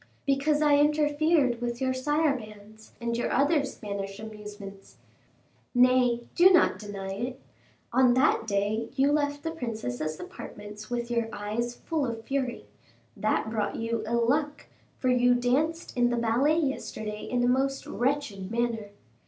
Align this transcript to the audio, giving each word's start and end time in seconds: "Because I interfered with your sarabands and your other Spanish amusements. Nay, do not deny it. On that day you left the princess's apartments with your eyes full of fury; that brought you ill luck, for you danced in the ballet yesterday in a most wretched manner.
"Because 0.25 0.63
I 0.63 0.77
interfered 0.79 1.61
with 1.61 1.79
your 1.79 1.93
sarabands 1.93 2.93
and 2.99 3.15
your 3.15 3.31
other 3.31 3.63
Spanish 3.63 4.17
amusements. 4.19 4.97
Nay, 5.75 6.23
do 6.33 6.49
not 6.49 6.79
deny 6.79 7.11
it. 7.11 7.41
On 7.93 8.15
that 8.15 8.47
day 8.47 8.89
you 8.95 9.11
left 9.11 9.43
the 9.43 9.51
princess's 9.51 10.19
apartments 10.19 10.89
with 10.89 11.11
your 11.11 11.29
eyes 11.31 11.75
full 11.75 12.07
of 12.07 12.23
fury; 12.25 12.65
that 13.15 13.51
brought 13.51 13.75
you 13.75 14.01
ill 14.07 14.27
luck, 14.27 14.65
for 14.97 15.09
you 15.09 15.35
danced 15.35 15.95
in 15.95 16.09
the 16.09 16.17
ballet 16.17 16.57
yesterday 16.59 17.21
in 17.23 17.43
a 17.43 17.47
most 17.47 17.85
wretched 17.85 18.49
manner. 18.49 18.89